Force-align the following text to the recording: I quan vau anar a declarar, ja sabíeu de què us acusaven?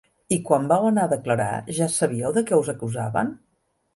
I 0.35 0.37
quan 0.45 0.63
vau 0.71 0.85
anar 0.89 1.03
a 1.09 1.11
declarar, 1.11 1.51
ja 1.79 1.89
sabíeu 1.97 2.35
de 2.39 2.45
què 2.47 2.61
us 2.63 2.71
acusaven? 2.75 3.33